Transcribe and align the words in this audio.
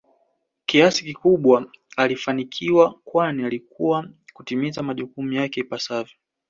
kiasi 0.65 1.03
kikubwa 1.05 1.67
alifanikiwa 1.97 2.95
kwani 3.05 3.43
aliweza 3.45 4.09
kutimiza 4.33 4.83
majukumu 4.83 5.33
yake 5.33 5.59
ipasavyo 5.59 6.15